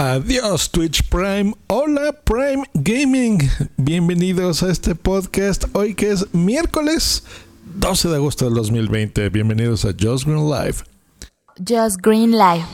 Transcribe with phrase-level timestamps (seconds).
[0.00, 1.52] Adiós Twitch Prime.
[1.66, 3.38] Hola Prime Gaming.
[3.76, 7.22] Bienvenidos a este podcast hoy que es miércoles
[7.74, 9.28] 12 de agosto del 2020.
[9.28, 10.76] Bienvenidos a Just Green Live.
[11.58, 12.64] Just Green Live.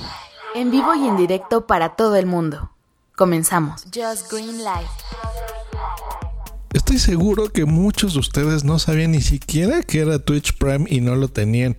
[0.55, 2.71] En vivo y en directo para todo el mundo.
[3.17, 3.83] Comenzamos.
[3.93, 4.89] Just Green Live.
[6.75, 11.01] Estoy seguro que muchos de ustedes no sabían ni siquiera que era Twitch Prime y
[11.01, 11.77] no lo tenían.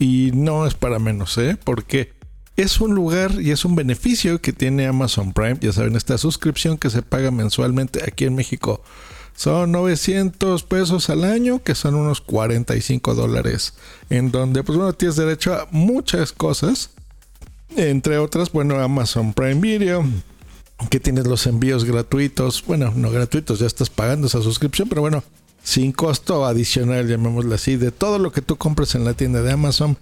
[0.00, 1.56] Y no es para menos, ¿eh?
[1.62, 2.18] Porque
[2.60, 5.58] es un lugar y es un beneficio que tiene Amazon Prime.
[5.60, 8.82] Ya saben, esta suscripción que se paga mensualmente aquí en México.
[9.34, 13.74] Son 900 pesos al año, que son unos 45 dólares.
[14.10, 16.90] En donde, pues bueno, tienes derecho a muchas cosas.
[17.76, 20.04] Entre otras, bueno, Amazon Prime Video,
[20.90, 22.62] que tienes los envíos gratuitos.
[22.66, 25.24] Bueno, no gratuitos, ya estás pagando esa suscripción, pero bueno,
[25.62, 29.52] sin costo adicional, llamémoslo así, de todo lo que tú compres en la tienda de
[29.52, 29.96] Amazon.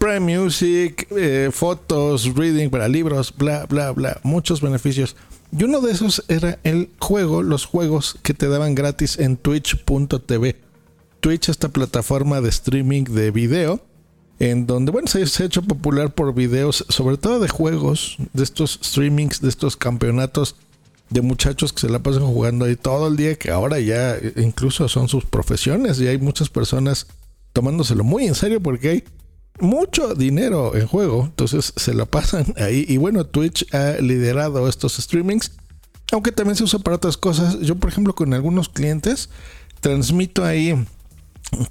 [0.00, 5.14] Prime Music, eh, fotos, reading para libros, bla, bla, bla, muchos beneficios.
[5.52, 10.56] Y uno de esos era el juego, los juegos que te daban gratis en twitch.tv.
[11.20, 13.82] Twitch, esta plataforma de streaming de video,
[14.38, 18.80] en donde, bueno, se, ha hecho popular por videos, sobre todo de juegos, de estos
[18.82, 20.56] streamings, de estos campeonatos
[21.10, 24.88] de muchachos que se la pasan jugando ahí todo el día, que ahora ya incluso
[24.88, 27.06] son sus profesiones y hay muchas personas
[27.52, 29.04] tomándoselo muy en serio porque hay
[29.60, 32.84] mucho dinero en juego, entonces se la pasan ahí.
[32.88, 35.52] Y bueno, Twitch ha liderado estos streamings,
[36.12, 37.60] aunque también se usa para otras cosas.
[37.60, 39.30] Yo, por ejemplo, con algunos clientes
[39.80, 40.74] transmito ahí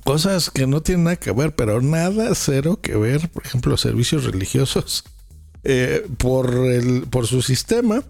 [0.04, 4.26] cosas que no tienen nada que ver, pero nada cero que ver, por ejemplo, servicios
[4.26, 5.04] religiosos
[5.64, 8.04] eh, por, el, por su sistema.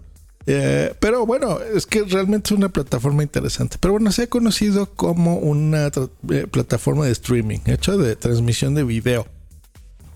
[0.46, 3.76] Eh, pero bueno, es que realmente es una plataforma interesante.
[3.78, 8.84] Pero bueno, se ha conocido como una eh, plataforma de streaming, hecha de transmisión de
[8.84, 9.26] video.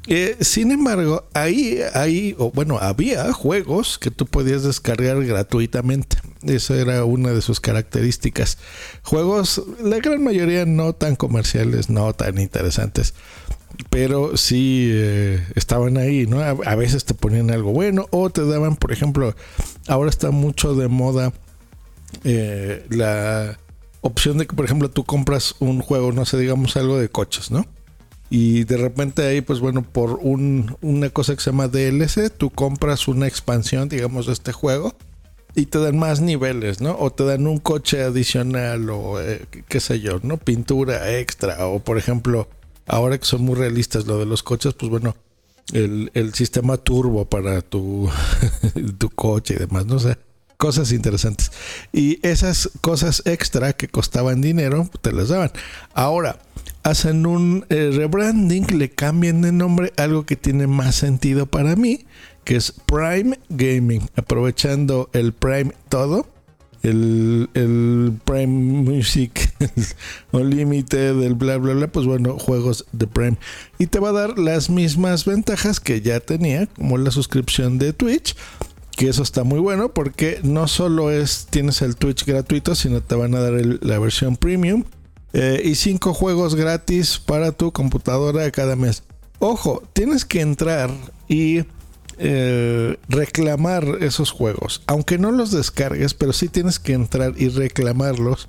[0.07, 6.19] Eh, sin embargo, ahí, o bueno, había juegos que tú podías descargar gratuitamente.
[6.43, 8.59] Esa era una de sus características.
[9.03, 13.15] Juegos, la gran mayoría no tan comerciales, no tan interesantes.
[13.91, 16.41] Pero sí eh, estaban ahí, ¿no?
[16.41, 19.35] A, a, veces te ponían algo bueno o te daban, por ejemplo,
[19.89, 21.33] ahora está mucho de moda
[22.23, 23.59] eh, la
[24.01, 27.51] opción de que, por ejemplo, tú compras un juego, no sé, digamos algo de coches,
[27.51, 27.67] ¿no?
[28.37, 32.51] Y de repente ahí, pues bueno, por un, una cosa que se llama DLC, tú
[32.51, 34.97] compras una expansión, digamos, de este juego
[35.55, 36.97] y te dan más niveles, ¿no?
[36.99, 40.37] O te dan un coche adicional o eh, qué sé yo, ¿no?
[40.37, 42.49] Pintura extra o por ejemplo,
[42.89, 45.15] ahora que son muy realistas lo de los coches, pues bueno,
[45.73, 48.11] el, el sistema turbo para tu,
[48.99, 50.19] tu coche y demás, no sé.
[50.57, 51.53] Cosas interesantes.
[51.93, 55.53] Y esas cosas extra que costaban dinero, te las daban.
[55.93, 56.41] Ahora,
[56.85, 62.05] hacen un eh, rebranding, le cambian de nombre, algo que tiene más sentido para mí,
[62.45, 66.27] que es Prime Gaming, aprovechando el Prime todo,
[66.83, 69.55] el, el Prime Music
[70.33, 73.39] Unlimited, el bla bla bla, pues bueno, juegos de Prime.
[73.79, 77.93] Y te va a dar las mismas ventajas que ya tenía, como la suscripción de
[77.93, 78.37] Twitch.
[78.95, 83.17] Que eso está muy bueno porque no solo es tienes el Twitch gratuito, sino te
[83.17, 84.85] van a dar la versión premium
[85.35, 89.03] eh, y cinco juegos gratis para tu computadora cada mes.
[89.41, 90.91] Ojo, tienes que entrar
[91.29, 91.65] y
[92.19, 94.83] eh, reclamar esos juegos.
[94.87, 98.49] Aunque no los descargues, pero sí tienes que entrar y reclamarlos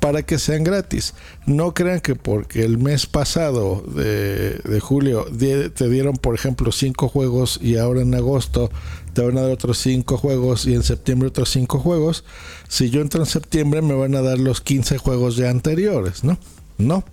[0.00, 1.14] para que sean gratis.
[1.46, 7.08] No crean que porque el mes pasado de, de julio te dieron, por ejemplo, cinco
[7.08, 8.70] juegos y ahora en agosto
[9.16, 12.24] te van a dar otros cinco juegos y en septiembre otros cinco juegos.
[12.68, 16.38] Si yo entro en septiembre me van a dar los 15 juegos ya anteriores, ¿no?
[16.78, 17.04] No,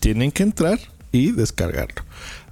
[0.00, 0.80] tienen que entrar
[1.12, 2.02] y descargarlo.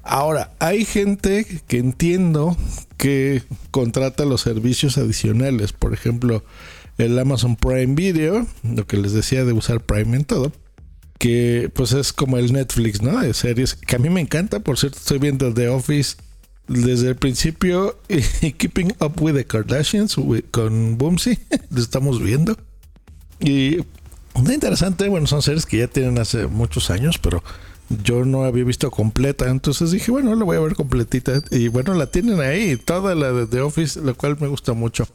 [0.02, 2.56] Ahora, hay gente que entiendo
[2.96, 6.44] que contrata los servicios adicionales, por ejemplo,
[7.00, 10.52] el Amazon Prime Video, lo que les decía de usar Prime en todo,
[11.18, 13.20] que pues es como el Netflix, ¿no?
[13.20, 16.16] De series, que a mí me encanta, por cierto, estoy viendo The Office
[16.68, 20.16] desde el principio y Keeping Up with the Kardashians
[20.50, 21.38] con Boomsy,
[21.70, 22.56] lo estamos viendo.
[23.40, 23.78] Y
[24.34, 27.42] muy interesante, bueno, son series que ya tienen hace muchos años, pero
[28.04, 31.42] yo no había visto completa, entonces dije, bueno, la voy a ver completita.
[31.50, 35.08] Y bueno, la tienen ahí, toda la de The Office, lo cual me gusta mucho.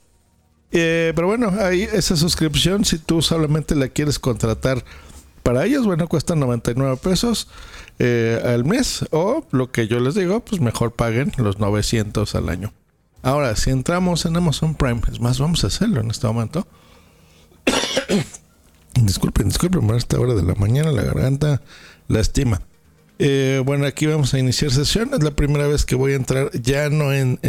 [0.77, 4.83] Eh, pero bueno, ahí esa suscripción, si tú solamente la quieres contratar
[5.41, 7.47] para ellos, bueno, cuesta 99 pesos
[7.97, 9.05] eh, al mes.
[9.11, 12.73] O lo que yo les digo, pues mejor paguen los 900 al año.
[13.21, 16.67] Ahora, si entramos en Amazon Prime, es más, vamos a hacerlo en este momento.
[19.01, 21.61] disculpen, disculpen, a esta hora de la mañana la garganta
[22.09, 22.59] lastima.
[23.17, 25.11] Eh, bueno, aquí vamos a iniciar sesión.
[25.13, 27.39] Es la primera vez que voy a entrar ya no en,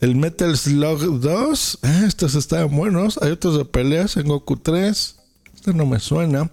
[0.00, 1.78] El Metal Slug 2.
[1.82, 3.18] Ah, estos estaban buenos.
[3.22, 5.16] Hay otros de peleas en Goku 3.
[5.54, 6.50] Este no me suena.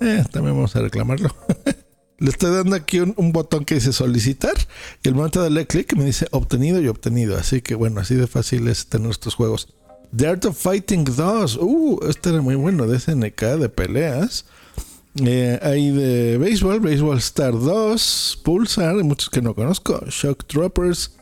[0.00, 1.34] Eh, también vamos a reclamarlo.
[2.18, 4.54] Le estoy dando aquí un, botón que dice solicitar.
[5.02, 7.36] Y el momento de darle clic me dice obtenido y obtenido.
[7.36, 9.74] Así que bueno, así de fácil es tener estos juegos.
[10.16, 11.58] The Art of Fighting 2.
[11.60, 14.46] Uh, este era muy bueno de SNK de peleas.
[15.16, 21.12] Eh, hay de béisbol, Baseball Star 2, Pulsar, muchos que no conozco, Shock Troopers,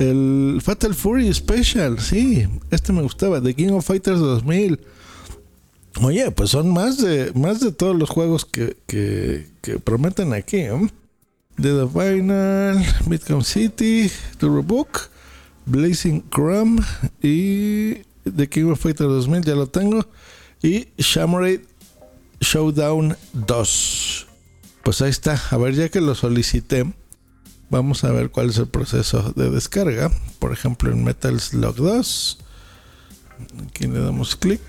[0.00, 4.80] el Fatal Fury Special, sí, este me gustaba, The King of Fighters 2000.
[6.02, 9.46] Oye, pues son más de más de todos los juegos que,
[9.84, 10.64] prometen aquí.
[11.60, 15.10] The Final, Midcom City, Turbo Book,
[15.66, 16.80] Blazing Chrome
[17.20, 20.06] y The King of Fighters 2000, ya lo tengo.
[20.62, 21.60] Y Shamroid
[22.40, 24.26] Showdown 2.
[24.82, 25.40] Pues ahí está.
[25.50, 26.92] A ver, ya que lo solicité,
[27.70, 30.10] vamos a ver cuál es el proceso de descarga.
[30.38, 32.38] Por ejemplo, en Metal Slug 2.
[33.66, 34.60] Aquí le damos clic.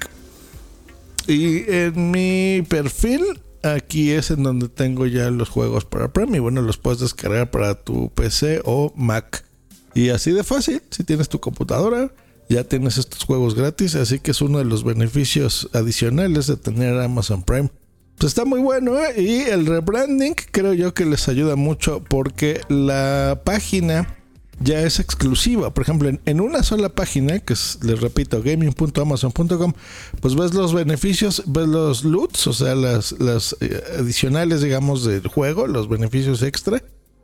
[1.28, 3.24] Y en mi perfil,
[3.64, 6.40] aquí es en donde tengo ya los juegos para Prime.
[6.40, 9.46] bueno, los puedes descargar para tu PC o Mac.
[9.94, 12.12] Y así de fácil, si tienes tu computadora,
[12.50, 17.00] ya tienes estos juegos gratis, así que es uno de los beneficios adicionales de tener
[17.00, 17.70] Amazon Prime.
[18.18, 19.22] Pues está muy bueno ¿eh?
[19.22, 24.18] y el rebranding creo yo que les ayuda mucho porque la página
[24.60, 25.74] ya es exclusiva.
[25.74, 29.74] Por ejemplo, en, una sola página, que es, les repito, gaming.amazon.com,
[30.20, 35.26] pues ves los beneficios, ves los loots, o sea, las, las eh, adicionales, digamos, del
[35.28, 36.84] juego, los beneficios extra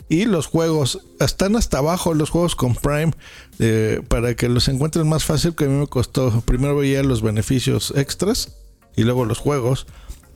[0.10, 3.12] y los juegos están hasta abajo los juegos con Prime
[3.60, 7.22] eh, para que los encuentren más fácil que a mí me costó primero veía los
[7.22, 8.54] beneficios extras
[8.96, 9.88] y luego los juegos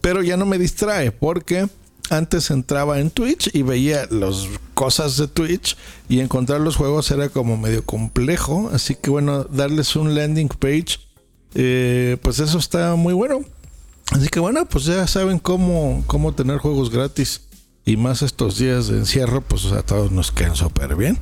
[0.01, 1.67] pero ya no me distrae porque
[2.09, 7.29] antes entraba en Twitch y veía las cosas de Twitch y encontrar los juegos era
[7.29, 11.09] como medio complejo así que bueno darles un landing page
[11.55, 13.41] eh, pues eso está muy bueno.
[14.11, 17.41] Así que bueno pues ya saben cómo, cómo tener juegos gratis
[17.85, 21.17] y más estos días de encierro, pues a todos nos quedan súper bien.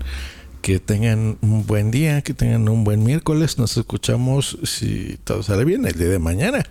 [0.62, 3.58] Que tengan un buen día, que tengan un buen miércoles.
[3.58, 6.66] Nos escuchamos, si todo sale bien, el día de mañana.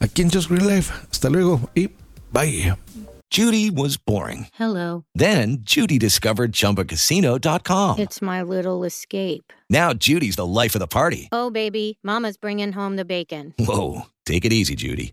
[0.00, 0.92] Aquí en Just Green Life.
[1.10, 1.90] Hasta luego y
[2.32, 2.74] bye.
[3.30, 4.46] Judy was boring.
[4.54, 5.04] Hello.
[5.14, 7.98] Then Judy discovered chumbacasino.com.
[7.98, 9.52] It's my little escape.
[9.68, 11.28] Now Judy's the life of the party.
[11.30, 13.54] Oh, baby, Mama's bringing home the bacon.
[13.58, 14.06] Whoa.
[14.24, 15.12] Take it easy, Judy.